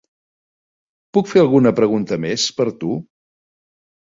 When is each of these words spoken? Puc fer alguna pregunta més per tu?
Puc 1.17 1.29
fer 1.33 1.43
alguna 1.43 1.73
pregunta 1.81 2.19
més 2.25 2.47
per 2.61 2.67
tu? 2.81 2.99